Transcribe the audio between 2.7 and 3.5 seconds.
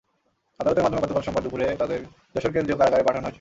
কারাগারে পাঠানো হয়েছে।